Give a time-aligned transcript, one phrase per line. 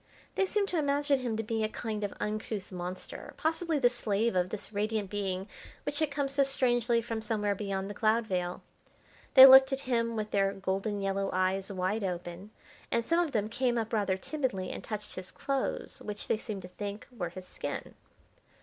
[0.33, 4.35] They seemed to imagine him to be a kind of uncouth monster, possibly the slave
[4.35, 5.47] of this radiant being
[5.83, 8.63] which had come so strangely from somewhere beyond the cloud veil.
[9.35, 12.49] They looked at him with their golden yellow eyes wide open,
[12.89, 16.63] and some of them came up rather timidly and touched his clothes, which they seemed
[16.63, 17.93] to think were his skin.